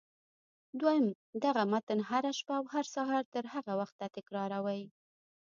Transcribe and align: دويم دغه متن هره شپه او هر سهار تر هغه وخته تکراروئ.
دويم 0.81 1.05
دغه 1.43 1.63
متن 1.71 1.99
هره 2.09 2.31
شپه 2.39 2.53
او 2.59 2.65
هر 2.73 2.85
سهار 2.95 3.23
تر 3.33 3.43
هغه 3.53 3.73
وخته 3.81 4.05
تکراروئ. 4.17 4.81